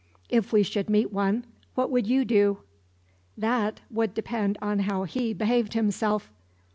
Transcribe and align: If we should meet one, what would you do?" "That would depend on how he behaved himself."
If 0.29 0.51
we 0.51 0.63
should 0.63 0.89
meet 0.89 1.13
one, 1.13 1.45
what 1.75 1.91
would 1.91 2.07
you 2.07 2.25
do?" 2.25 2.61
"That 3.37 3.81
would 3.91 4.15
depend 4.15 4.57
on 4.59 4.79
how 4.79 5.03
he 5.03 5.31
behaved 5.31 5.73
himself." 5.75 6.31